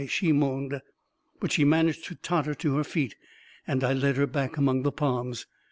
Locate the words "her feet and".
2.77-3.83